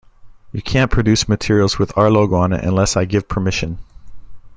You 0.51 0.63
can't 0.63 0.89
produce 0.89 1.29
materials 1.29 1.77
with 1.77 1.95
our 1.95 2.09
logo 2.09 2.35
on 2.37 2.53
it 2.53 2.65
unless 2.65 2.97
I 2.97 3.05
give 3.05 3.27
permission. 3.29 3.77